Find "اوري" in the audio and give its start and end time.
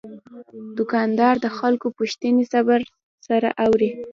3.65-3.89